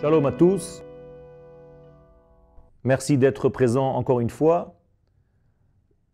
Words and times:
Shalom 0.00 0.26
à 0.26 0.30
tous. 0.30 0.84
Merci 2.84 3.18
d'être 3.18 3.48
présents 3.48 3.96
encore 3.96 4.20
une 4.20 4.30
fois. 4.30 4.76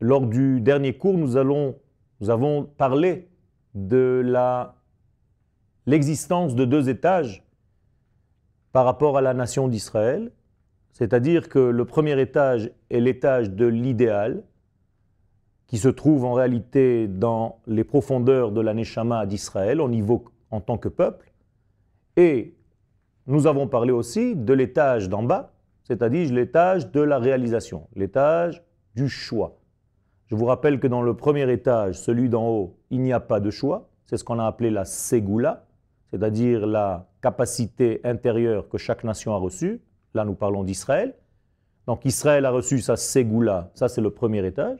Lors 0.00 0.26
du 0.26 0.62
dernier 0.62 0.96
cours, 0.96 1.18
nous, 1.18 1.36
avons 1.36 2.64
parlé 2.78 3.28
de 3.74 4.24
l'existence 5.84 6.54
de 6.54 6.64
deux 6.64 6.88
étages 6.88 7.44
par 8.72 8.86
rapport 8.86 9.18
à 9.18 9.20
la 9.20 9.34
nation 9.34 9.68
d'Israël. 9.68 10.32
C'est-à-dire 10.92 11.50
que 11.50 11.58
le 11.58 11.84
premier 11.84 12.18
étage 12.18 12.72
est 12.88 13.00
l'étage 13.00 13.50
de 13.50 13.66
l'idéal, 13.66 14.44
qui 15.66 15.76
se 15.76 15.88
trouve 15.88 16.24
en 16.24 16.32
réalité 16.32 17.06
dans 17.06 17.60
les 17.66 17.84
profondeurs 17.84 18.50
de 18.50 18.62
la 18.62 18.72
Neshama 18.72 19.26
d'Israël, 19.26 19.82
niveau 19.90 20.24
en 20.50 20.62
tant 20.62 20.78
que 20.78 20.88
peuple. 20.88 21.34
Nous 23.26 23.46
avons 23.46 23.66
parlé 23.66 23.92
aussi 23.92 24.36
de 24.36 24.52
l'étage 24.52 25.08
d'en 25.08 25.22
bas, 25.22 25.52
c'est-à-dire 25.84 26.32
l'étage 26.32 26.90
de 26.90 27.00
la 27.00 27.18
réalisation, 27.18 27.88
l'étage 27.94 28.62
du 28.94 29.08
choix. 29.08 29.58
Je 30.26 30.36
vous 30.36 30.46
rappelle 30.46 30.80
que 30.80 30.86
dans 30.86 31.02
le 31.02 31.14
premier 31.14 31.50
étage, 31.52 31.98
celui 31.98 32.28
d'en 32.28 32.46
haut, 32.48 32.76
il 32.90 33.00
n'y 33.00 33.12
a 33.12 33.20
pas 33.20 33.40
de 33.40 33.50
choix. 33.50 33.88
C'est 34.06 34.16
ce 34.16 34.24
qu'on 34.24 34.38
a 34.38 34.46
appelé 34.46 34.70
la 34.70 34.84
Ségoula, 34.84 35.64
c'est-à-dire 36.10 36.66
la 36.66 37.06
capacité 37.22 38.00
intérieure 38.04 38.68
que 38.68 38.78
chaque 38.78 39.04
nation 39.04 39.34
a 39.34 39.38
reçue. 39.38 39.80
Là, 40.14 40.24
nous 40.24 40.34
parlons 40.34 40.64
d'Israël. 40.64 41.14
Donc 41.86 42.04
Israël 42.04 42.46
a 42.46 42.50
reçu 42.50 42.80
sa 42.80 42.96
Ségoula, 42.96 43.70
ça 43.74 43.88
c'est 43.88 44.00
le 44.00 44.10
premier 44.10 44.46
étage. 44.46 44.78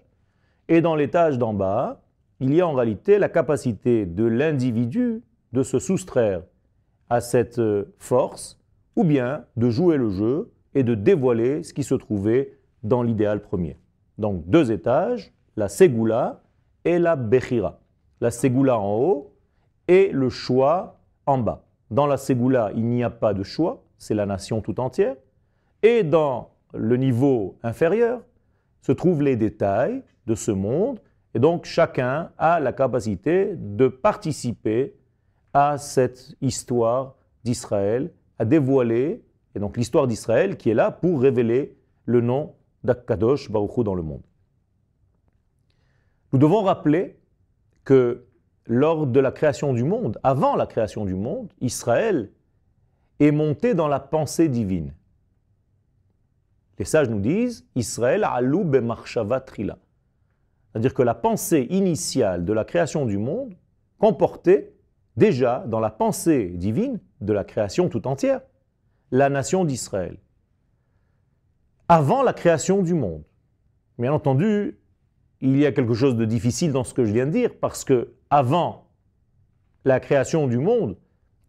Et 0.68 0.80
dans 0.80 0.95
l'étage 0.95 1.38
d'en 1.38 1.52
bas, 1.52 2.02
il 2.40 2.54
y 2.54 2.60
a 2.60 2.66
en 2.66 2.72
réalité 2.72 3.18
la 3.18 3.28
capacité 3.28 4.06
de 4.06 4.24
l'individu 4.24 5.23
de 5.52 5.62
se 5.62 5.79
soustraire 5.79 6.42
à 7.15 7.20
cette 7.20 7.60
euh, 7.60 7.95
force, 7.98 8.60
ou 8.96 9.04
bien 9.04 9.45
de 9.57 9.70
jouer 9.70 9.96
le 9.96 10.10
jeu 10.10 10.51
et 10.74 10.82
de 10.82 10.96
dévoiler 10.96 11.62
ce 11.62 11.73
qui 11.73 11.84
se 11.84 11.95
trouvait 11.95 12.59
dans 12.82 13.04
l'idéal 13.04 13.40
premier. 13.40 13.79
Donc 14.18 14.48
deux 14.48 14.73
étages, 14.73 15.32
la 15.54 15.68
Ségoula 15.68 16.42
et 16.85 16.98
la 16.98 17.15
Bechira. 17.15 17.79
La 18.20 18.32
Ségoula 18.32 18.80
en 18.80 18.96
haut 18.96 19.32
et 19.87 20.10
le 20.10 20.29
choix 20.29 20.98
en 21.26 21.38
bas. 21.38 21.65
Dans 21.92 22.07
la 22.07 22.16
Ségoula, 22.16 22.73
il 22.74 22.85
n'y 22.85 23.04
a 23.04 23.10
pas 23.10 23.32
de 23.32 23.45
choix, 23.45 23.85
c'est 23.96 24.15
la 24.15 24.26
nation 24.26 24.60
tout 24.60 24.80
entière. 24.80 25.15
Et 25.85 26.02
dans 26.02 26.51
le 26.73 26.96
niveau 26.96 27.59
inférieur 27.62 28.23
se 28.82 28.90
trouvent 28.90 29.23
les 29.23 29.37
détails 29.37 30.02
de 30.26 30.35
ce 30.35 30.51
monde. 30.51 30.98
Et 31.35 31.38
donc 31.38 31.65
chacun 31.65 32.32
a 32.38 32.59
la 32.59 32.73
capacité 32.73 33.52
de 33.57 33.87
participer 33.87 34.96
à 35.55 35.79
cette 35.79 36.35
histoire 36.41 37.15
d'Israël, 37.45 38.13
à 38.38 38.45
dévoiler, 38.45 39.24
et 39.55 39.60
donc 39.60 39.77
l'histoire 39.77 40.07
d'Israël 40.09 40.57
qui 40.57 40.71
est 40.71 40.74
là 40.74 40.91
pour 40.91 41.21
révéler 41.21 41.77
le 42.05 42.21
nom 42.21 42.55
d'Akkadosh 42.83 43.51
Baruch 43.51 43.85
dans 43.85 43.95
le 43.95 44.02
monde. 44.02 44.23
Nous 46.32 46.38
devons 46.38 46.63
rappeler 46.63 47.16
que 47.85 48.27
lors 48.66 49.07
de 49.07 49.21
la 49.21 49.30
création 49.30 49.73
du 49.73 49.85
monde, 49.85 50.19
avant 50.23 50.57
la 50.57 50.66
création 50.66 51.05
du 51.05 51.15
monde, 51.15 51.52
Israël 51.60 52.32
est 53.21 53.30
monté 53.30 53.75
dans 53.75 53.88
la 53.88 54.01
pensée 54.01 54.49
divine. 54.49 54.93
Les 56.79 56.85
sages 56.85 57.09
nous 57.09 57.21
disent 57.21 57.65
Israël 57.77 58.25
alou 58.25 58.65
bemarshava 58.65 59.41
trila. 59.41 59.79
C'est-à-dire 60.73 60.95
que 60.95 61.02
la 61.02 61.15
pensée 61.15 61.69
initiale 61.71 62.45
de 62.45 62.52
la 62.52 62.65
création 62.65 63.07
du 63.07 63.16
monde 63.16 63.55
comportait 63.99 64.73
déjà 65.16 65.65
dans 65.66 65.81
la 65.81 65.91
pensée 65.91 66.48
divine 66.48 67.00
de 67.20 67.32
la 67.32 67.44
création 67.44 67.88
tout 67.88 68.06
entière, 68.06 68.41
la 69.10 69.28
nation 69.28 69.64
d'Israël. 69.64 70.19
Avant 71.88 72.22
la 72.22 72.32
création 72.32 72.82
du 72.82 72.94
monde. 72.94 73.22
Bien 73.98 74.12
entendu, 74.12 74.78
il 75.41 75.56
y 75.58 75.66
a 75.66 75.72
quelque 75.72 75.94
chose 75.94 76.16
de 76.16 76.25
difficile 76.25 76.72
dans 76.72 76.84
ce 76.84 76.94
que 76.94 77.04
je 77.04 77.12
viens 77.12 77.26
de 77.26 77.30
dire, 77.30 77.50
parce 77.60 77.84
que 77.84 78.14
avant 78.30 78.88
la 79.84 80.00
création 80.00 80.48
du 80.48 80.58
monde, 80.58 80.97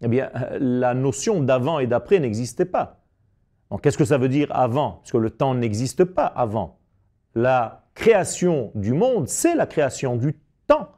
eh 0.02 0.08
bien, 0.08 0.30
la 0.59 0.94
notion 0.94 1.42
d'avant 1.42 1.80
et 1.80 1.88
d'après 1.88 2.20
n'existait 2.20 2.66
pas. 2.66 3.00
Donc, 3.72 3.82
qu'est-ce 3.82 3.97
que 3.97 4.06
ça 4.06 4.18
veut 4.18 4.30
dire 4.30 4.50
avant? 4.52 4.92
Parce 4.92 5.12
que 5.12 5.18
le 5.18 5.30
temps 5.30 5.56
n'existe 5.56 6.03
pas 6.03 6.26
avant. 6.26 6.78
La 7.34 7.88
création 7.96 8.72
du 8.76 8.94
monde, 8.94 9.28
c'est 9.28 9.56
la 9.56 9.66
création 9.66 10.18
du 10.18 10.38
temps. 10.68 10.90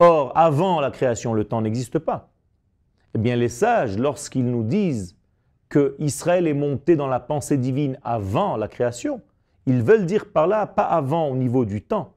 Or, 0.00 0.32
avant 0.34 0.80
la 0.80 0.90
création, 0.90 1.34
le 1.34 1.44
temps 1.44 1.60
n'existe 1.60 1.98
pas. 1.98 2.30
Eh 3.14 3.18
bien, 3.18 3.36
les 3.36 3.50
sages, 3.50 3.98
lorsqu'ils 3.98 4.50
nous 4.50 4.64
disent 4.64 5.16
que 5.68 5.94
Israël 5.98 6.46
est 6.46 6.54
monté 6.54 6.96
dans 6.96 7.06
la 7.06 7.20
pensée 7.20 7.58
divine 7.58 7.98
avant 8.02 8.56
la 8.56 8.66
création, 8.66 9.20
ils 9.66 9.82
veulent 9.82 10.06
dire 10.06 10.32
par 10.32 10.46
là, 10.46 10.66
pas 10.66 10.84
avant 10.84 11.28
au 11.28 11.36
niveau 11.36 11.66
du 11.66 11.82
temps, 11.82 12.14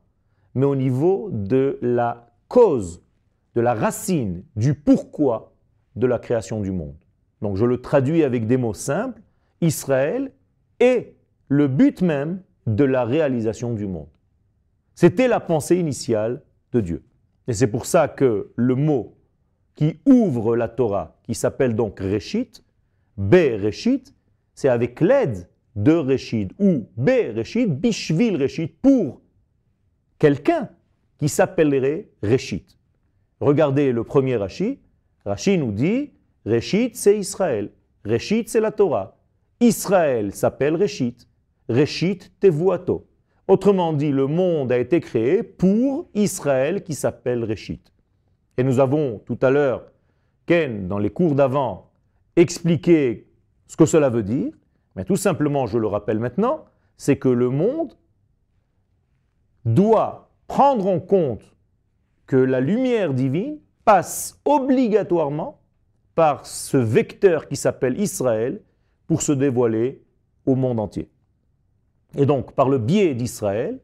mais 0.55 0.65
au 0.65 0.75
niveau 0.75 1.29
de 1.31 1.77
la 1.81 2.29
cause, 2.47 3.03
de 3.53 3.61
la 3.61 3.73
racine, 3.73 4.43
du 4.55 4.73
pourquoi 4.75 5.53
de 5.97 6.07
la 6.07 6.19
création 6.19 6.61
du 6.61 6.71
monde. 6.71 6.95
Donc 7.41 7.57
je 7.57 7.65
le 7.65 7.81
traduis 7.81 8.23
avec 8.23 8.47
des 8.47 8.57
mots 8.57 8.73
simples. 8.73 9.21
Israël 9.59 10.31
est 10.79 11.15
le 11.49 11.67
but 11.67 12.01
même 12.01 12.41
de 12.65 12.85
la 12.85 13.03
réalisation 13.03 13.73
du 13.73 13.87
monde. 13.87 14.07
C'était 14.95 15.27
la 15.27 15.41
pensée 15.41 15.75
initiale 15.75 16.41
de 16.71 16.79
Dieu. 16.79 17.03
Et 17.47 17.53
c'est 17.53 17.67
pour 17.67 17.85
ça 17.85 18.07
que 18.07 18.51
le 18.55 18.75
mot 18.75 19.15
qui 19.75 19.99
ouvre 20.05 20.55
la 20.55 20.67
Torah, 20.67 21.17
qui 21.23 21.35
s'appelle 21.35 21.75
donc 21.75 21.99
Réchit, 21.99 22.51
B 23.17 23.33
Réchit, 23.33 24.03
c'est 24.53 24.69
avec 24.69 25.01
l'aide 25.01 25.49
de 25.75 25.93
Réchit, 25.93 26.49
ou 26.59 26.87
B 26.95 27.09
Réchit, 27.33 27.65
Bishvil 27.65 28.35
Réchit, 28.35 28.67
pour 28.67 29.21
quelqu'un 30.19 30.69
qui 31.17 31.29
s'appellerait 31.29 32.09
Réchit. 32.21 32.65
Regardez 33.39 33.91
le 33.91 34.03
premier 34.03 34.37
Rashi. 34.37 34.79
Rashi 35.25 35.57
nous 35.57 35.71
dit 35.71 36.11
Réchit, 36.45 36.91
c'est 36.93 37.17
Israël. 37.17 37.71
Réchit, 38.05 38.43
c'est 38.47 38.59
la 38.59 38.71
Torah. 38.71 39.17
Israël 39.59 40.33
s'appelle 40.33 40.75
Réchit. 40.75 41.17
Réchit, 41.67 42.19
Tevuato. 42.39 43.07
Autrement 43.47 43.91
dit, 43.91 44.11
le 44.11 44.27
monde 44.27 44.71
a 44.71 44.77
été 44.77 45.01
créé 45.01 45.43
pour 45.43 46.07
Israël 46.13 46.83
qui 46.83 46.93
s'appelle 46.93 47.43
Réchit. 47.43 47.81
Et 48.57 48.63
nous 48.63 48.79
avons 48.79 49.19
tout 49.25 49.37
à 49.41 49.49
l'heure, 49.49 49.83
Ken, 50.45 50.87
dans 50.87 50.97
les 50.97 51.09
cours 51.09 51.35
d'avant, 51.35 51.91
expliqué 52.35 53.27
ce 53.67 53.75
que 53.75 53.85
cela 53.85 54.09
veut 54.09 54.23
dire. 54.23 54.53
Mais 54.95 55.03
tout 55.03 55.15
simplement, 55.15 55.65
je 55.65 55.77
le 55.77 55.87
rappelle 55.87 56.19
maintenant, 56.19 56.65
c'est 56.95 57.17
que 57.17 57.29
le 57.29 57.49
monde 57.49 57.97
doit 59.65 60.29
prendre 60.47 60.87
en 60.87 60.99
compte 60.99 61.43
que 62.27 62.35
la 62.35 62.61
lumière 62.61 63.13
divine 63.13 63.59
passe 63.83 64.39
obligatoirement 64.45 65.59
par 66.15 66.45
ce 66.45 66.77
vecteur 66.77 67.47
qui 67.47 67.55
s'appelle 67.55 67.99
Israël 67.99 68.61
pour 69.07 69.21
se 69.21 69.31
dévoiler 69.31 70.01
au 70.45 70.55
monde 70.55 70.79
entier. 70.79 71.09
Et 72.15 72.25
donc, 72.25 72.53
par 72.53 72.69
le 72.69 72.77
biais 72.77 73.15
d'Israël, 73.15 73.79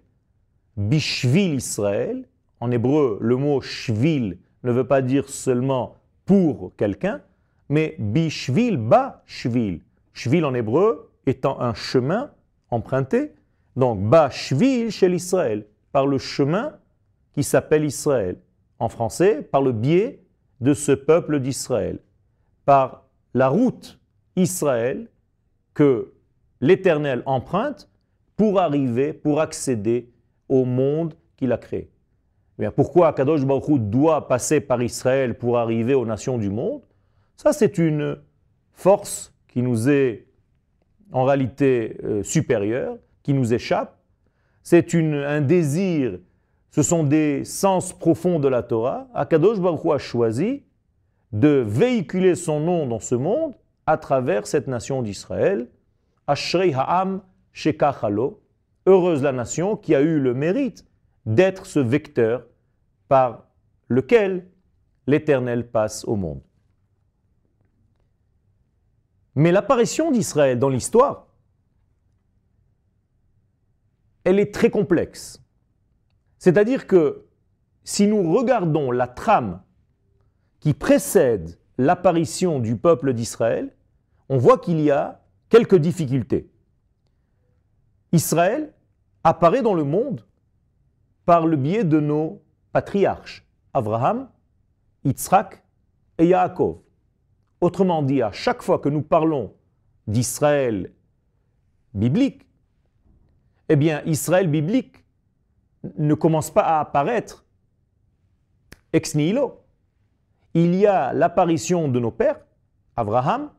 Bishvil 0.78 1.56
Israël, 1.56 2.25
en 2.62 2.72
hébreu, 2.72 3.17
le 3.22 3.35
mot 3.35 3.59
shvil 3.59 4.38
ne 4.63 4.72
veut 4.72 4.88
pas 4.88 5.01
dire 5.01 5.29
seulement 5.29 5.95
pour 6.25 6.72
quelqu'un, 6.78 7.22
mais 7.69 7.95
bishvil, 8.00 8.78
ba 8.78 9.23
shvil. 9.25 9.81
Shvil 10.13 10.45
en 10.45 10.53
hébreu 10.53 11.12
étant 11.25 11.59
un 11.59 11.73
chemin 11.73 12.31
emprunté, 12.72 13.34
donc 13.75 14.01
ba 14.01 14.29
shvil 14.29 14.91
chez 14.91 15.09
l'Israël, 15.09 15.66
par 15.91 16.06
le 16.06 16.18
chemin 16.18 16.73
qui 17.34 17.44
s'appelle 17.44 17.84
Israël. 17.84 18.38
En 18.80 18.89
français, 18.89 19.42
par 19.42 19.62
le 19.62 19.71
biais 19.74 20.21
de 20.62 20.74
ce 20.74 20.94
peuple 20.94 21.39
d'Israël, 21.39 22.00
par 22.65 23.03
la 23.33 23.50
route 23.50 24.00
Israël 24.36 25.07
que 25.74 26.13
l'Éternel 26.62 27.24
emprunte 27.25 27.88
pour 28.39 28.57
arriver, 28.57 29.12
pour 29.12 29.41
accéder 29.41 30.13
au 30.47 30.63
monde 30.63 31.13
qu'il 31.36 31.51
a 31.51 31.57
créé. 31.57 31.91
Eh 32.57 32.69
pourquoi 32.69 33.12
Kadosh 33.12 33.44
Baruch 33.44 33.81
doit 33.81 34.30
passer 34.30 34.62
par 34.62 34.81
Israël 34.81 35.38
pour 35.38 35.57
arriver 35.57 35.94
aux 35.94 36.06
nations 36.06 36.38
du 36.38 36.50
monde? 36.50 36.81
Ça, 37.36 37.51
c'est 37.51 37.77
une 37.77 38.18
force 38.71 39.33
qui 39.50 39.62
nous 39.62 39.89
est 39.89 40.25
en 41.12 41.25
réalité 41.25 41.97
euh, 42.06 42.24
supérieure, 42.24 42.95
qui 43.24 43.33
nous 43.33 43.53
échappe. 43.53 44.00
C'est 44.63 44.95
un 44.95 45.41
désir, 45.41 46.19
ce 46.71 46.81
sont 46.81 47.03
des 47.03 47.44
sens 47.44 47.91
profonds 47.91 48.39
de 48.39 48.47
la 48.47 48.63
Torah. 48.63 49.09
Akadosh 49.13 49.59
Baruch 49.59 49.86
a 49.94 49.97
choisi 49.97 50.63
de 51.33 51.62
véhiculer 51.68 52.36
son 52.36 52.62
nom 52.62 52.88
dans 52.88 53.01
ce 53.01 53.15
monde 53.15 53.53
à 53.86 53.97
travers 53.97 54.47
cette 54.47 54.68
nation 54.68 55.01
d'Israël. 55.01 55.68
Ashrei 56.25 56.74
Ha'am 56.74 57.19
Shekachalo, 57.54 58.42
heureuse 58.86 59.24
la 59.24 59.31
nation 59.31 59.75
qui 59.75 59.96
a 59.96 60.01
eu 60.01 60.19
le 60.19 60.34
mérite 60.34 60.86
d'être 61.25 61.66
ce 61.66 61.80
vecteur 61.80 62.46
par 63.07 63.46
lequel 63.88 64.48
l'Éternel 65.07 65.69
passe 65.69 66.06
au 66.06 66.16
monde. 66.16 66.42
Mais 69.36 69.51
l'apparition 69.51 70.12
d'Israël 70.12 70.60
dans 70.60 70.69
l'histoire, 70.69 71.28
elle 74.24 74.40
est 74.40 74.54
très 74.54 74.69
complexe. 74.69 75.42
C'est-à-dire 76.38 76.88
que 76.88 77.25
si 77.84 78.07
nous 78.07 78.34
regardons 78.34 78.92
la 78.92 79.07
trame 79.07 79.62
qui 80.60 80.74
précède 80.74 81.57
l'apparition 81.78 82.60
du 82.60 82.75
peuple 82.75 83.13
d'Israël, 83.13 83.74
on 84.28 84.38
voit 84.38 84.60
qu'il 84.60 84.80
y 84.81 84.92
a 84.92 85.22
quelques 85.50 85.78
difficultés. 85.78 86.50
Israël 88.11 88.73
apparaît 89.23 89.61
dans 89.61 89.73
le 89.73 89.83
monde 89.83 90.25
par 91.25 91.45
le 91.45 91.57
biais 91.57 91.83
de 91.83 92.00
nos 92.00 92.41
patriarches, 92.71 93.45
Abraham, 93.73 94.29
Yitzhak 95.03 95.63
et 96.17 96.27
Yaakov. 96.27 96.77
Autrement 97.61 98.01
dit, 98.01 98.21
à 98.21 98.31
chaque 98.31 98.61
fois 98.61 98.79
que 98.79 98.89
nous 98.89 99.01
parlons 99.01 99.53
d'Israël 100.07 100.91
biblique, 101.94 102.47
eh 103.67 103.75
bien, 103.75 104.01
Israël 104.06 104.47
biblique 104.47 105.05
ne 105.97 106.13
commence 106.13 106.51
pas 106.51 106.63
à 106.63 106.79
apparaître 106.79 107.45
ex 108.94 109.15
nihilo. 109.15 109.63
Il 110.53 110.73
y 110.75 110.88
a 110.88 111.13
l'apparition 111.13 111.88
de 111.88 112.00
nos 112.00 112.12
pères, 112.12 112.39
Abraham, 112.95 113.51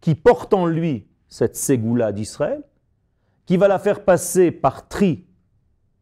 qui 0.00 0.14
porte 0.14 0.54
en 0.54 0.66
lui 0.66 1.08
cette 1.28 1.56
ségoula 1.56 2.12
d'Israël, 2.12 2.62
qui 3.46 3.56
va 3.56 3.68
la 3.68 3.78
faire 3.78 4.04
passer 4.04 4.50
par 4.50 4.88
tri 4.88 5.24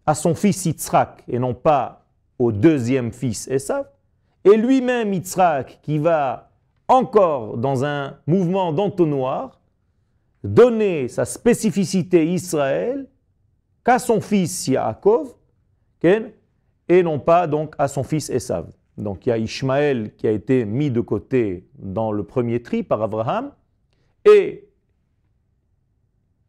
à 0.07 0.15
son 0.15 0.35
fils 0.35 0.65
Yitzhak 0.65 1.25
et 1.29 1.39
non 1.39 1.55
pas 1.55 2.07
au 2.39 2.53
deuxième 2.53 3.13
fils 3.13 3.49
Esav, 3.49 3.87
et 4.45 4.57
lui-même 4.57 5.13
Yitzhak 5.13 5.81
qui 5.83 5.99
va 5.99 6.51
encore 6.87 7.59
dans 7.59 7.85
un 7.85 8.17
mouvement 8.27 8.73
d'entonnoir 8.73 9.61
donner 10.45 11.09
sa 11.09 11.25
spécificité 11.25 12.27
Israël 12.27 13.07
qu'à 13.85 13.99
son 13.99 14.21
fils 14.21 14.69
Yaakov, 14.69 15.35
et 16.03 17.03
non 17.03 17.19
pas 17.19 17.47
donc 17.47 17.75
à 17.77 17.89
son 17.89 18.03
fils 18.03 18.31
Esav. 18.31 18.71
Donc 18.97 19.27
il 19.27 19.31
y 19.31 19.33
a 19.33 19.39
Ishmaël 19.39 20.15
qui 20.17 20.27
a 20.27 20.31
été 20.31 20.65
mis 20.65 20.91
de 20.91 21.01
côté 21.01 21.69
dans 21.79 22.13
le 22.13 22.23
premier 22.23 22.63
tri 22.63 22.83
par 22.83 23.03
Abraham, 23.03 23.51
et 24.25 24.68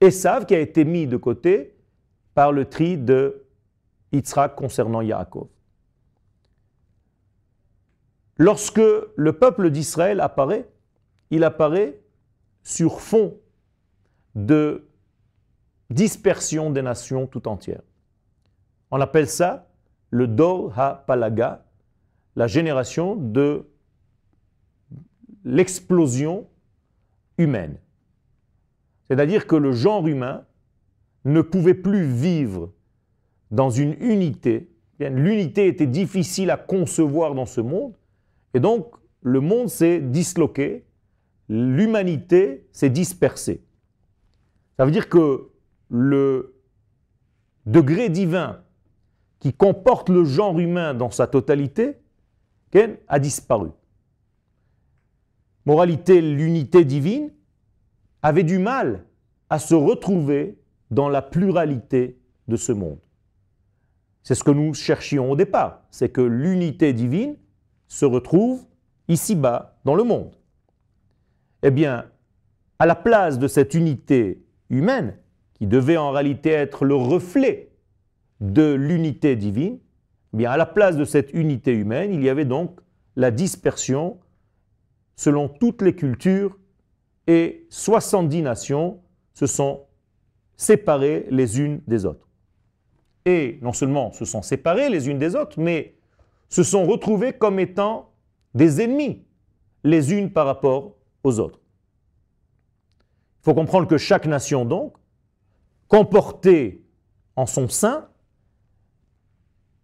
Esav 0.02 0.46
qui 0.46 0.56
a 0.56 0.60
été 0.60 0.86
mis 0.86 1.08
de 1.08 1.18
côté 1.18 1.76
par 2.34 2.52
le 2.52 2.66
tri 2.66 2.98
de 2.98 3.46
Yitzhak 4.12 4.56
concernant 4.56 5.02
Yaakov. 5.02 5.48
Lorsque 8.38 8.82
le 9.16 9.34
peuple 9.34 9.70
d'Israël 9.70 10.22
apparaît, 10.22 10.70
il 11.30 11.44
apparaît 11.44 12.00
sur 12.64 13.02
fond 13.02 13.38
de 14.36 14.88
dispersion 15.90 16.70
des 16.70 16.82
nations 16.82 17.28
tout 17.28 17.48
entières. 17.48 17.82
On 18.92 19.02
appelle 19.02 19.28
ça 19.28 19.68
le 20.10 20.28
Dor 20.28 20.78
Ha-Palaga, 20.80 21.66
la 22.36 22.48
génération 22.48 23.16
de 23.16 23.68
l'explosion 25.44 26.48
humaine. 27.38 27.78
C'est-à-dire 29.10 29.48
que 29.48 29.56
le 29.56 29.72
genre 29.72 30.08
humain 30.08 30.46
ne 31.26 31.42
pouvait 31.42 31.74
plus 31.74 32.06
vivre 32.06 32.72
dans 33.52 33.70
une 33.70 33.96
unité. 34.00 34.70
L'unité 35.00 35.68
était 35.68 35.88
difficile 35.88 36.52
à 36.52 36.58
concevoir 36.58 37.34
dans 37.34 37.46
ce 37.46 37.62
monde. 37.62 37.94
Et 38.54 38.60
donc, 38.60 38.94
le 39.22 39.42
monde 39.42 39.68
s'est 39.68 40.00
disloqué, 40.00 40.86
l'humanité 41.50 42.68
s'est 42.72 42.90
dispersée. 42.90 43.64
Ça 44.78 44.86
veut 44.86 44.92
dire 44.92 45.10
que 45.10 45.50
le 45.90 46.56
degré 47.66 48.10
divin 48.10 48.62
qui 49.40 49.54
comporte 49.54 50.10
le 50.10 50.24
genre 50.24 50.60
humain 50.60 50.94
dans 50.94 51.10
sa 51.10 51.28
totalité 51.28 51.98
a 53.08 53.20
disparu. 53.20 53.70
Moralité, 55.66 56.22
l'unité 56.22 56.86
divine 56.86 57.32
avait 58.22 58.44
du 58.44 58.60
mal 58.60 59.06
à 59.50 59.60
se 59.60 59.76
retrouver 59.76 60.58
dans 60.92 61.10
la 61.10 61.22
pluralité 61.22 62.20
de 62.48 62.56
ce 62.56 62.72
monde. 62.72 63.00
C'est 64.24 64.36
ce 64.36 64.44
que 64.44 64.52
nous 64.52 64.74
cherchions 64.74 65.32
au 65.32 65.36
départ, 65.36 65.82
c'est 65.92 66.10
que 66.10 66.22
l'unité 66.22 66.94
divine 66.94 67.36
se 67.88 68.06
retrouve 68.06 68.66
ici-bas 69.08 69.80
dans 69.86 69.96
le 69.96 70.04
monde. 70.04 70.36
Eh 71.64 71.72
bien, 71.72 72.06
à 72.78 72.86
la 72.86 72.96
place 72.96 73.40
de 73.40 73.48
cette 73.48 73.74
unité 73.74 74.44
humaine, 74.70 75.16
qui 75.56 75.68
devait 75.68 75.98
en 75.98 76.12
réalité 76.12 76.52
être 76.52 76.86
le 76.86 76.96
reflet 76.96 77.72
de 78.40 78.74
l'unité 78.74 79.36
divine, 79.36 79.80
eh 80.34 80.38
bien, 80.38 80.52
à 80.52 80.58
la 80.58 80.66
place 80.66 80.96
de 80.96 81.06
cette 81.06 81.34
unité 81.34 81.74
humaine, 81.74 82.14
il 82.14 82.24
y 82.24 82.30
avait 82.30 82.46
donc 82.46 82.80
la 83.16 83.32
dispersion 83.32 84.20
selon 85.16 85.50
toutes 85.50 85.82
les 85.82 85.96
cultures 85.96 86.58
et 87.30 87.68
70 87.70 88.42
nations 88.42 89.02
se 89.36 89.46
sont 89.46 89.86
séparées 90.58 91.28
les 91.30 91.60
unes 91.60 91.80
des 91.86 92.04
autres. 92.08 92.28
Et 93.24 93.60
non 93.62 93.72
seulement 93.72 94.12
se 94.12 94.26
sont 94.26 94.42
séparées 94.42 94.90
les 94.90 95.08
unes 95.08 95.20
des 95.20 95.36
autres, 95.36 95.60
mais 95.60 95.96
se 96.50 96.64
sont 96.64 96.88
retrouvées 96.88 97.34
comme 97.34 97.60
étant 97.60 98.10
des 98.56 98.82
ennemis 98.82 99.24
les 99.84 100.12
unes 100.12 100.32
par 100.32 100.48
rapport 100.48 100.96
aux 101.24 101.40
autres. 101.40 101.60
Il 103.42 103.44
faut 103.44 103.54
comprendre 103.54 103.88
que 103.88 104.00
chaque 104.00 104.26
nation, 104.26 104.66
donc, 104.66 104.98
comportait 105.88 106.82
en 107.36 107.46
son 107.46 107.70
sein 107.70 108.10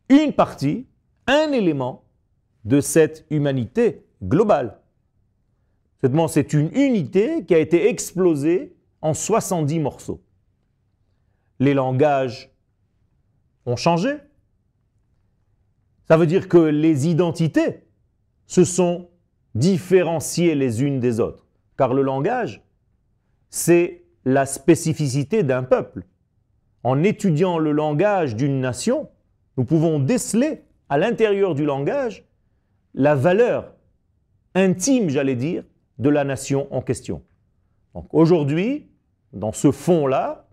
une 0.10 0.34
partie, 0.34 0.88
un 1.28 1.52
élément 1.52 2.06
de 2.64 2.82
cette 2.82 3.28
humanité 3.30 4.04
globale. 4.24 4.80
C'est 6.02 6.54
une 6.54 6.72
unité 6.76 7.46
qui 7.46 7.56
a 7.56 7.60
été 7.60 7.90
explosée 7.90 8.76
en 9.02 9.14
70 9.14 9.80
morceaux. 9.80 10.22
Les 11.60 11.74
langages 11.74 12.52
ont 13.66 13.76
changé, 13.76 14.18
ça 16.08 16.18
veut 16.18 16.28
dire 16.28 16.48
que 16.48 16.58
les 16.58 17.08
identités 17.08 17.84
se 18.46 18.64
sont 18.64 19.10
différenciées 19.56 20.54
les 20.54 20.84
unes 20.84 21.00
des 21.00 21.20
autres. 21.20 21.48
Car 21.78 21.94
le 21.94 22.04
langage, 22.04 22.64
c'est 23.50 24.04
la 24.24 24.46
spécificité 24.46 25.44
d'un 25.44 25.64
peuple. 25.64 26.04
En 26.84 27.04
étudiant 27.04 27.58
le 27.58 27.72
langage 27.72 28.36
d'une 28.36 28.60
nation, 28.60 29.10
nous 29.58 29.66
pouvons 29.66 30.00
déceler 30.00 30.62
à 30.90 30.98
l'intérieur 30.98 31.56
du 31.56 31.66
langage 31.66 32.26
la 32.94 33.16
valeur 33.16 33.74
intime, 34.54 35.10
j'allais 35.10 35.36
dire, 35.36 35.64
de 36.00 36.10
la 36.10 36.24
nation 36.24 36.68
en 36.74 36.82
question. 36.82 37.22
Donc 37.94 38.08
aujourd'hui, 38.14 38.90
dans 39.34 39.52
ce 39.52 39.72
fond-là, 39.72 40.48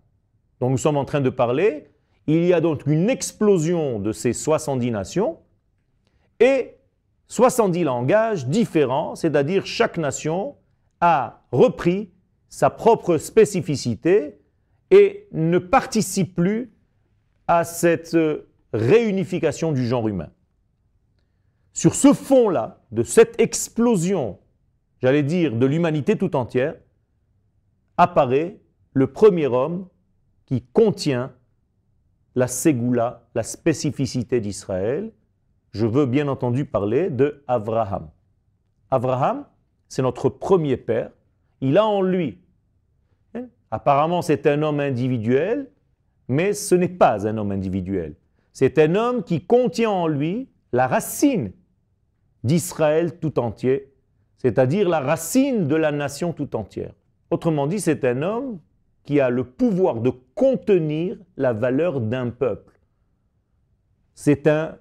dont 0.59 0.69
nous 0.69 0.77
sommes 0.77 0.97
en 0.97 1.05
train 1.05 1.21
de 1.21 1.29
parler, 1.29 1.89
il 2.27 2.45
y 2.45 2.53
a 2.53 2.61
donc 2.61 2.85
une 2.85 3.09
explosion 3.09 3.99
de 3.99 4.11
ces 4.11 4.33
70 4.33 4.91
nations 4.91 5.39
et 6.39 6.75
70 7.27 7.83
langages 7.83 8.47
différents, 8.47 9.15
c'est-à-dire 9.15 9.65
chaque 9.65 9.97
nation 9.97 10.55
a 11.01 11.41
repris 11.51 12.11
sa 12.47 12.69
propre 12.69 13.17
spécificité 13.17 14.39
et 14.91 15.27
ne 15.31 15.57
participe 15.57 16.35
plus 16.35 16.71
à 17.47 17.63
cette 17.63 18.17
réunification 18.71 19.71
du 19.71 19.85
genre 19.85 20.07
humain. 20.07 20.29
Sur 21.73 21.95
ce 21.95 22.13
fond-là, 22.13 22.81
de 22.91 23.03
cette 23.03 23.41
explosion, 23.41 24.37
j'allais 25.03 25.23
dire, 25.23 25.53
de 25.53 25.65
l'humanité 25.65 26.17
tout 26.17 26.33
entière, 26.33 26.75
apparaît 27.97 28.61
le 28.93 29.07
premier 29.07 29.47
homme 29.47 29.89
qui 30.45 30.61
contient 30.61 31.33
la 32.35 32.47
ségoula, 32.47 33.27
la 33.35 33.43
spécificité 33.43 34.39
d'Israël, 34.39 35.11
je 35.71 35.85
veux 35.85 36.05
bien 36.05 36.29
entendu 36.29 36.63
parler 36.63 37.09
de 37.09 37.43
Abraham. 37.47 38.11
Abraham, 38.91 39.45
c'est 39.89 40.01
notre 40.01 40.29
premier 40.29 40.77
père. 40.77 41.11
Il 41.59 41.77
a 41.77 41.85
en 41.85 42.01
lui, 42.01 42.39
hein, 43.35 43.47
apparemment 43.71 44.21
c'est 44.21 44.47
un 44.47 44.61
homme 44.61 44.79
individuel, 44.79 45.69
mais 46.29 46.53
ce 46.53 46.75
n'est 46.75 46.87
pas 46.87 47.27
un 47.27 47.37
homme 47.37 47.51
individuel. 47.51 48.15
C'est 48.53 48.79
un 48.79 48.95
homme 48.95 49.23
qui 49.23 49.45
contient 49.45 49.91
en 49.91 50.07
lui 50.07 50.47
la 50.71 50.87
racine 50.87 51.51
d'Israël 52.45 53.19
tout 53.19 53.37
entier, 53.37 53.92
c'est-à-dire 54.43 54.89
la 54.89 54.99
racine 54.99 55.67
de 55.67 55.75
la 55.75 55.91
nation 55.91 56.33
tout 56.33 56.55
entière. 56.55 56.93
Autrement 57.31 57.65
dit, 57.65 57.79
c'est 57.79 58.03
un 58.03 58.21
homme 58.21 58.59
qui 59.03 59.19
a 59.19 59.29
le 59.29 59.45
pouvoir 59.45 60.01
de 60.01 60.11
contenir 60.35 61.17
la 61.37 61.53
valeur 61.53 62.01
d'un 62.01 62.29
peuple. 62.29 62.79
C'est 64.13 64.47
un 64.47 64.77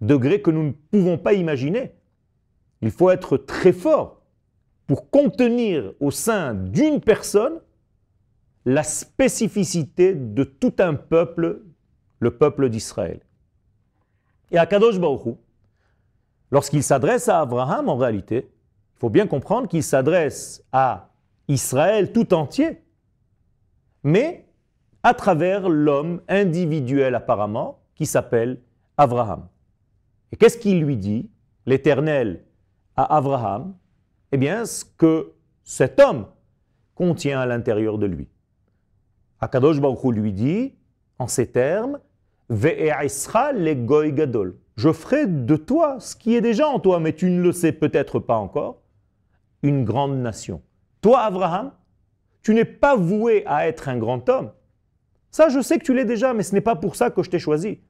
degré 0.00 0.40
que 0.40 0.50
nous 0.50 0.64
ne 0.64 0.72
pouvons 0.72 1.18
pas 1.18 1.34
imaginer. 1.34 1.92
Il 2.80 2.90
faut 2.90 3.10
être 3.10 3.36
très 3.36 3.72
fort 3.72 4.22
pour 4.86 5.10
contenir 5.10 5.92
au 6.00 6.10
sein 6.10 6.54
d'une 6.54 7.00
personne 7.00 7.60
la 8.64 8.82
spécificité 8.82 10.14
de 10.14 10.44
tout 10.44 10.74
un 10.78 10.94
peuple, 10.94 11.62
le 12.20 12.30
peuple 12.30 12.68
d'Israël. 12.68 13.20
Et 14.50 14.58
à 14.58 14.66
Kadosh 14.66 14.98
Baruch 14.98 15.36
lorsqu'il 16.50 16.82
s'adresse 16.82 17.28
à 17.28 17.40
Abraham, 17.40 17.88
en 17.88 17.96
réalité, 17.96 18.48
il 18.98 19.00
faut 19.00 19.10
bien 19.10 19.28
comprendre 19.28 19.68
qu'il 19.68 19.84
s'adresse 19.84 20.64
à 20.72 21.10
Israël 21.46 22.10
tout 22.10 22.34
entier, 22.34 22.82
mais 24.02 24.44
à 25.04 25.14
travers 25.14 25.68
l'homme 25.68 26.20
individuel 26.26 27.14
apparemment, 27.14 27.78
qui 27.94 28.06
s'appelle 28.06 28.60
Abraham. 28.96 29.46
Et 30.32 30.36
qu'est-ce 30.36 30.58
qu'il 30.58 30.82
lui 30.82 30.96
dit, 30.96 31.30
l'Éternel, 31.64 32.42
à 32.96 33.16
Abraham? 33.16 33.76
Eh 34.32 34.36
bien, 34.36 34.66
ce 34.66 34.84
que 34.84 35.32
cet 35.62 36.00
homme 36.00 36.26
contient 36.96 37.38
à 37.38 37.46
l'intérieur 37.46 37.98
de 37.98 38.06
lui. 38.06 38.26
Akadosh 39.40 39.80
Baruch 39.80 40.02
lui 40.12 40.32
dit, 40.32 40.74
en 41.20 41.28
ces 41.28 41.46
termes, 41.46 42.00
le 42.48 43.74
goy 43.74 44.12
gadol. 44.12 44.58
Je 44.76 44.92
ferai 44.92 45.28
de 45.28 45.54
toi 45.54 46.00
ce 46.00 46.16
qui 46.16 46.34
est 46.34 46.40
déjà 46.40 46.66
en 46.66 46.80
toi, 46.80 46.98
mais 46.98 47.12
tu 47.12 47.30
ne 47.30 47.40
le 47.40 47.52
sais 47.52 47.70
peut-être 47.70 48.18
pas 48.18 48.36
encore, 48.36 48.82
une 49.62 49.84
grande 49.84 50.18
nation. 50.18 50.62
Toi, 51.00 51.20
Abraham, 51.20 51.72
tu 52.42 52.54
n'es 52.54 52.64
pas 52.64 52.96
voué 52.96 53.44
à 53.46 53.68
être 53.68 53.88
un 53.88 53.98
grand 53.98 54.28
homme. 54.28 54.52
Ça, 55.30 55.48
je 55.48 55.60
sais 55.60 55.78
que 55.78 55.84
tu 55.84 55.94
l'es 55.94 56.04
déjà, 56.04 56.32
mais 56.34 56.42
ce 56.42 56.54
n'est 56.54 56.60
pas 56.60 56.76
pour 56.76 56.96
ça 56.96 57.10
que 57.10 57.22
je 57.22 57.30
t'ai 57.30 57.38
choisi. 57.38 57.80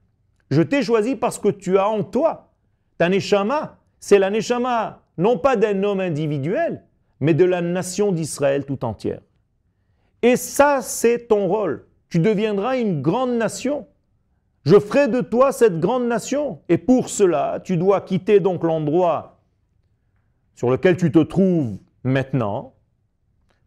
Je 0.51 0.63
t'ai 0.63 0.83
choisi 0.83 1.17
parce 1.17 1.39
que 1.39 1.49
tu 1.49 1.79
as 1.79 1.89
en 1.89 2.03
toi 2.03 2.53
ta 2.97 3.09
neshama. 3.09 3.79
C'est 4.01 4.19
la 4.19 4.31
neshama, 4.31 5.03
non 5.17 5.39
pas 5.39 5.57
d'un 5.57 5.83
homme 5.83 6.01
individuel, 6.01 6.85
mais 7.21 7.35
de 7.35 7.45
la 7.45 7.61
nation 7.61 8.13
d'Israël 8.13 8.65
tout 8.65 8.85
entière. 8.85 9.21
Et 10.23 10.37
ça, 10.37 10.81
c'est 10.83 11.29
ton 11.29 11.47
rôle. 11.47 11.87
Tu 12.09 12.19
deviendras 12.19 12.79
une 12.79 13.03
grande 13.03 13.33
nation. 13.37 13.87
Je 14.65 14.79
ferai 14.79 15.09
de 15.09 15.21
toi 15.21 15.53
cette 15.53 15.79
grande 15.79 16.07
nation. 16.07 16.61
Et 16.69 16.79
pour 16.79 17.09
cela, 17.09 17.61
tu 17.63 17.77
dois 17.77 18.01
quitter 18.01 18.41
donc 18.41 18.65
l'endroit 18.65 19.38
sur 20.59 20.73
lequel 20.73 20.97
tu 20.97 21.13
te 21.13 21.21
trouves 21.21 21.79
maintenant 22.03 22.75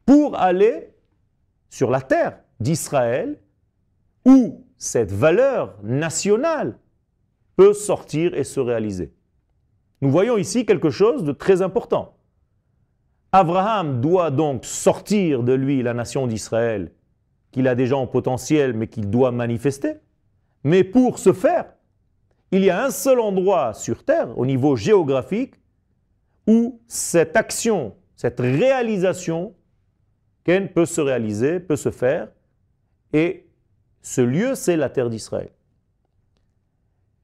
pour 0.06 0.38
aller 0.38 0.94
sur 1.70 1.90
la 1.90 2.02
terre 2.02 2.40
d'Israël 2.60 3.40
où 4.26 4.66
cette 4.78 5.14
valeur 5.14 5.78
nationale 5.84 6.78
peut 7.56 7.74
sortir 7.74 8.34
et 8.34 8.44
se 8.44 8.60
réaliser. 8.60 9.14
Nous 10.02 10.12
voyons 10.12 10.36
ici 10.36 10.66
quelque 10.66 10.90
chose 10.90 11.24
de 11.24 11.32
très 11.32 11.62
important. 11.62 12.18
Abraham 13.32 14.02
doit 14.02 14.30
donc 14.30 14.66
sortir 14.66 15.44
de 15.44 15.54
lui 15.54 15.82
la 15.84 15.94
nation 15.94 16.28
d'Israël, 16.28 16.92
qu'il 17.52 17.70
a 17.70 17.76
déjà 17.76 17.96
en 17.96 18.06
potentiel, 18.06 18.74
mais 18.74 18.88
qu'il 18.88 19.10
doit 19.10 19.32
manifester. 19.32 19.94
Mais 20.66 20.84
pour 20.84 21.20
ce 21.20 21.32
faire, 21.32 21.72
il 22.52 22.66
y 22.66 22.70
a 22.70 22.84
un 22.84 22.92
seul 22.92 23.22
endroit 23.22 23.74
sur 23.74 24.04
Terre, 24.04 24.38
au 24.38 24.46
niveau 24.46 24.76
géographique, 24.76 25.61
où 26.48 26.80
cette 26.88 27.36
action, 27.38 27.96
cette 28.16 28.40
réalisation, 28.40 29.54
peut 30.44 30.86
se 30.86 31.02
réaliser, 31.02 31.60
peut 31.60 31.76
se 31.76 31.92
faire, 31.92 32.30
et 33.14 33.46
ce 34.02 34.22
lieu, 34.22 34.56
c'est 34.56 34.76
la 34.76 34.90
terre 34.90 35.10
d'Israël. 35.10 35.52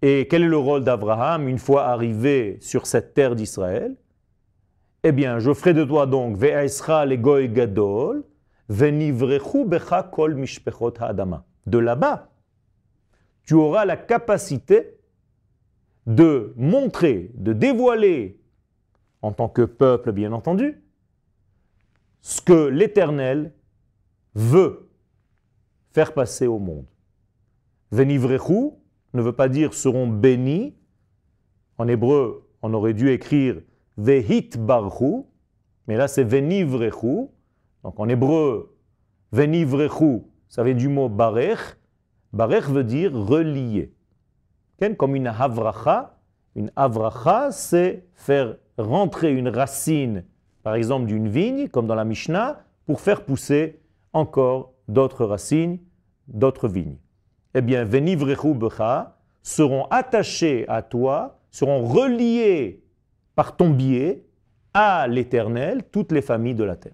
Et 0.02 0.28
quel 0.30 0.44
est 0.44 0.48
le 0.48 0.58
rôle 0.58 0.84
d'Abraham 0.84 1.48
une 1.48 1.58
fois 1.58 1.88
arrivé 1.88 2.58
sur 2.62 2.86
cette 2.86 3.14
terre 3.14 3.36
d'Israël? 3.36 3.96
Eh 5.04 5.12
bien, 5.12 5.40
je 5.40 5.54
ferai 5.54 5.74
de 5.74 5.84
toi 5.84 6.06
donc 6.06 6.40
le 6.40 7.16
goy 7.16 7.50
gadol, 7.50 8.24
ve'nivrechu 8.70 9.66
becha 9.66 10.04
kol 10.04 10.36
mishpechot 10.36 10.94
ha'adama. 11.00 11.46
De 11.66 11.80
là-bas, 11.80 12.30
tu 13.44 13.56
auras 13.56 13.86
la 13.86 13.98
capacité 13.98 15.00
de 16.06 16.54
montrer, 16.56 17.32
de 17.34 17.54
dévoiler, 17.54 18.40
en 19.27 19.34
tant 19.34 19.50
que 19.50 19.63
peuple 19.63 20.13
bien 20.13 20.31
entendu, 20.31 20.81
ce 22.22 22.41
que 22.41 22.67
l'Éternel 22.67 23.53
veut 24.34 24.89
faire 25.91 26.13
passer 26.13 26.48
au 26.48 26.60
monde. 26.60 26.86
Venivrechu 27.91 28.72
ne 29.13 29.22
veut 29.22 29.34
pas 29.34 29.50
dire 29.50 29.74
seront 29.74 30.07
bénis. 30.07 30.75
En 31.77 31.88
hébreu, 31.89 32.50
on 32.62 32.74
aurait 32.74 32.93
dû 32.93 33.12
écrire 33.12 33.62
Vehit 33.98 34.57
barhu, 34.57 35.24
mais 35.88 35.98
là 35.98 36.07
c'est 36.07 36.24
venivrechu. 36.24 37.27
Donc 37.84 38.00
en 38.00 38.07
hébreu, 38.07 38.77
venivrechu, 39.34 40.22
ça 40.48 40.63
vient 40.63 40.74
du 40.74 40.88
mot 40.88 41.10
barech. 41.10 41.77
Barech 42.31 42.65
veut 42.65 42.86
dire 42.86 43.12
relier. 43.13 43.93
Comme 44.98 45.15
une 45.15 45.27
havracha. 45.27 46.17
Une 46.55 46.72
havracha, 46.75 47.51
c'est 47.51 48.07
faire 48.13 48.57
rentrer 48.77 49.34
une 49.34 49.50
racine, 49.50 50.24
par 50.63 50.75
exemple 50.75 51.07
d'une 51.07 51.27
vigne, 51.27 51.67
comme 51.67 51.88
dans 51.88 51.96
la 51.96 52.05
Mishnah, 52.05 52.63
pour 52.86 53.01
faire 53.01 53.24
pousser 53.25 53.79
encore 54.13 54.74
d'autres 54.88 55.25
racines, 55.25 55.79
d'autres 56.27 56.67
vignes. 56.67 56.98
Eh 57.53 57.62
bien, 57.62 57.84
venivrechu 57.84 58.53
becha 58.53 59.17
seront 59.41 59.86
attachés 59.86 60.65
à 60.67 60.81
toi, 60.81 61.39
seront 61.51 61.86
reliés 61.86 62.84
par 63.36 63.55
ton 63.55 63.69
biais 63.69 64.25
à 64.74 65.07
l'Éternel 65.07 65.84
toutes 65.91 66.12
les 66.12 66.22
familles 66.22 66.55
de 66.55 66.63
la 66.63 66.75
terre. 66.75 66.93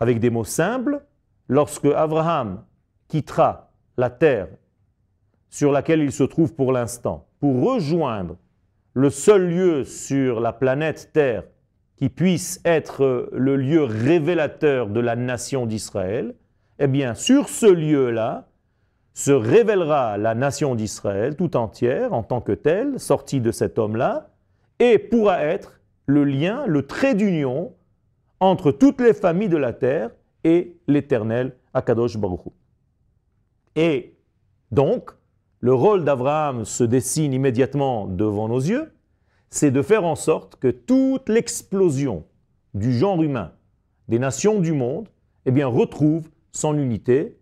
Avec 0.00 0.18
des 0.18 0.30
mots 0.30 0.44
simples, 0.44 1.04
lorsque 1.48 1.86
Abraham 1.86 2.64
quittera 3.08 3.70
la 3.96 4.10
terre 4.10 4.48
sur 5.48 5.70
laquelle 5.70 6.00
il 6.00 6.12
se 6.12 6.24
trouve 6.24 6.54
pour 6.54 6.72
l'instant 6.72 7.26
pour 7.38 7.62
rejoindre 7.62 8.36
le 8.94 9.10
seul 9.10 9.48
lieu 9.48 9.84
sur 9.84 10.40
la 10.40 10.52
planète 10.52 11.10
Terre 11.12 11.44
qui 11.96 12.08
puisse 12.08 12.60
être 12.64 13.28
le 13.32 13.56
lieu 13.56 13.84
révélateur 13.84 14.88
de 14.88 15.00
la 15.00 15.16
nation 15.16 15.66
d'Israël, 15.66 16.34
eh 16.78 16.86
bien 16.86 17.14
sur 17.14 17.48
ce 17.48 17.66
lieu-là 17.66 18.48
se 19.12 19.30
révélera 19.30 20.16
la 20.18 20.34
nation 20.34 20.74
d'Israël 20.74 21.36
tout 21.36 21.56
entière 21.56 22.12
en 22.12 22.22
tant 22.22 22.40
que 22.40 22.52
telle, 22.52 22.98
sortie 22.98 23.40
de 23.40 23.52
cet 23.52 23.78
homme-là, 23.78 24.30
et 24.78 24.98
pourra 24.98 25.42
être 25.44 25.80
le 26.06 26.24
lien, 26.24 26.66
le 26.66 26.86
trait 26.86 27.14
d'union 27.14 27.72
entre 28.40 28.72
toutes 28.72 29.00
les 29.00 29.14
familles 29.14 29.48
de 29.48 29.56
la 29.56 29.72
terre 29.72 30.10
et 30.42 30.76
l'éternel 30.88 31.56
Akadosh 31.72 32.16
Baruch 32.16 32.42
Et 33.76 34.16
donc, 34.70 35.12
le 35.64 35.72
rôle 35.72 36.04
d'Abraham 36.04 36.66
se 36.66 36.84
dessine 36.84 37.32
immédiatement 37.32 38.06
devant 38.06 38.48
nos 38.48 38.60
yeux, 38.60 38.92
c'est 39.48 39.70
de 39.70 39.80
faire 39.80 40.04
en 40.04 40.14
sorte 40.14 40.56
que 40.56 40.68
toute 40.68 41.30
l'explosion 41.30 42.26
du 42.74 42.92
genre 42.92 43.22
humain, 43.22 43.52
des 44.08 44.18
nations 44.18 44.60
du 44.60 44.72
monde, 44.72 45.08
eh 45.46 45.52
bien, 45.52 45.66
retrouve 45.66 46.28
son 46.52 46.76
unité. 46.76 47.38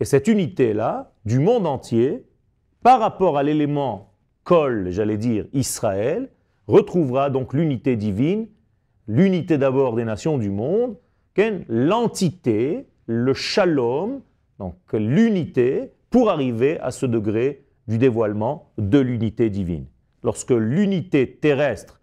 Et 0.00 0.06
cette 0.06 0.26
unité-là, 0.26 1.12
du 1.26 1.38
monde 1.38 1.66
entier, 1.66 2.24
par 2.82 2.98
rapport 2.98 3.36
à 3.36 3.42
l'élément 3.42 4.14
col, 4.42 4.88
j'allais 4.88 5.18
dire, 5.18 5.44
Israël, 5.52 6.30
retrouvera 6.68 7.28
donc 7.28 7.52
l'unité 7.52 7.94
divine, 7.94 8.48
l'unité 9.06 9.58
d'abord 9.58 9.96
des 9.96 10.06
nations 10.06 10.38
du 10.38 10.48
monde, 10.48 10.96
l'entité, 11.68 12.86
le 13.04 13.34
shalom, 13.34 14.22
donc 14.58 14.76
l'unité, 14.94 15.92
pour 16.08 16.30
arriver 16.30 16.80
à 16.80 16.90
ce 16.90 17.04
degré 17.04 17.65
du 17.88 17.98
dévoilement 17.98 18.70
de 18.78 18.98
l'unité 18.98 19.50
divine. 19.50 19.86
Lorsque 20.22 20.50
l'unité 20.50 21.38
terrestre 21.40 22.00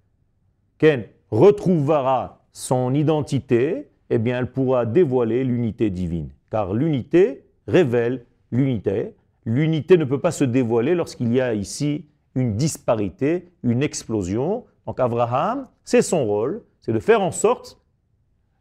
Ken 0.77 1.05
retrouvera 1.31 2.45
son 2.51 2.93
identité, 2.93 3.89
eh 4.09 4.17
bien 4.17 4.39
elle 4.39 4.51
pourra 4.51 4.85
dévoiler 4.85 5.43
l'unité 5.43 5.89
divine. 5.89 6.29
Car 6.51 6.73
l'unité 6.73 7.45
révèle 7.67 8.25
l'unité. 8.51 9.15
L'unité 9.45 9.97
ne 9.97 10.05
peut 10.05 10.19
pas 10.19 10.31
se 10.31 10.43
dévoiler 10.43 10.95
lorsqu'il 10.95 11.33
y 11.33 11.41
a 11.41 11.53
ici 11.53 12.05
une 12.35 12.55
disparité, 12.55 13.49
une 13.63 13.83
explosion. 13.83 14.65
Donc 14.85 14.99
Abraham, 14.99 15.67
c'est 15.83 16.01
son 16.01 16.25
rôle, 16.25 16.63
c'est 16.81 16.93
de 16.93 16.99
faire 16.99 17.21
en 17.21 17.31
sorte 17.31 17.79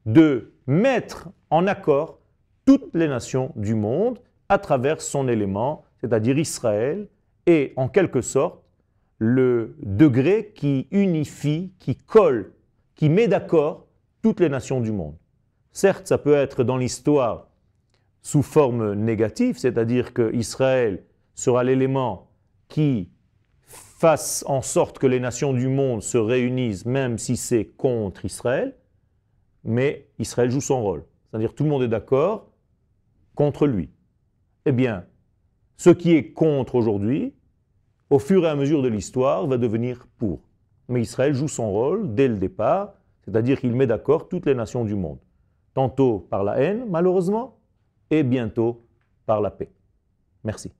de 0.07 0.53
mettre 0.67 1.29
en 1.51 1.67
accord 1.67 2.19
toutes 2.65 2.95
les 2.95 3.09
nations 3.09 3.53
du 3.57 3.75
monde 3.75 4.19
à 4.49 4.59
travers 4.59 5.01
son 5.01 5.29
élément, 5.29 5.85
c'est-à-dire 6.01 6.39
Israël, 6.39 7.09
et 7.47 7.73
en 7.77 7.89
quelque 7.89 8.21
sorte 8.21 8.63
le 9.19 9.77
degré 9.83 10.53
qui 10.55 10.89
unifie, 10.91 11.73
qui 11.79 11.97
colle, 11.97 12.53
qui 12.95 13.09
met 13.09 13.29
d'accord 13.29 13.87
toutes 14.23 14.41
les 14.41 14.49
nations 14.49 14.81
du 14.81 14.93
monde. 14.93 15.17
Certes, 15.73 16.07
ça 16.07 16.19
peut 16.19 16.35
être 16.35 16.65
dans 16.65 16.77
l'histoire 16.77 17.49
sous 18.21 18.43
forme 18.43 18.95
négative, 18.95 19.59
c'est-à-dire 19.59 20.13
que 20.13 20.35
Israël 20.35 21.05
sera 21.35 21.65
l'élément 21.65 22.31
qui 22.69 23.11
fasse 23.67 24.45
en 24.47 24.63
sorte 24.63 24.99
que 24.99 25.07
les 25.07 25.21
nations 25.21 25.53
du 25.53 25.69
monde 25.69 26.03
se 26.03 26.19
réunissent, 26.19 26.87
même 26.87 27.19
si 27.19 27.37
c'est 27.37 27.65
contre 27.65 28.25
Israël, 28.25 28.77
mais 29.65 30.09
Israël 30.19 30.51
joue 30.51 30.61
son 30.61 30.83
rôle. 30.83 31.05
C'est-à-dire 31.31 31.55
tout 31.55 31.65
le 31.65 31.71
monde 31.71 31.83
est 31.83 31.89
d'accord 31.89 32.51
contre 33.35 33.67
lui. 33.67 33.91
Eh 34.67 34.73
bien, 34.73 35.05
ce 35.83 35.91
qui 35.91 36.13
est 36.13 36.31
contre 36.31 36.77
aujourd'hui, 36.77 37.35
au 38.09 38.21
fur 38.21 38.45
et 38.45 38.49
à 38.49 38.55
mesure 38.55 38.83
de 38.83 38.89
l'histoire, 38.89 39.49
va 39.49 39.59
devenir 39.59 40.07
pour. 40.17 40.39
Mais 40.89 41.03
Israël 41.03 41.35
joue 41.35 41.49
son 41.49 41.73
rôle 41.73 42.15
dès 42.15 42.29
le 42.29 42.37
départ, 42.37 42.95
c'est-à-dire 43.25 43.59
qu'il 43.59 43.75
met 43.75 43.89
d'accord 43.89 44.29
toutes 44.29 44.47
les 44.47 44.55
nations 44.55 44.85
du 44.85 44.95
monde. 44.95 45.19
Tantôt 45.75 46.21
par 46.31 46.45
la 46.45 46.61
haine, 46.61 46.87
malheureusement, 46.89 47.59
et 48.11 48.23
bientôt 48.23 48.87
par 49.27 49.41
la 49.41 49.51
paix. 49.51 49.73
Merci. 50.45 50.71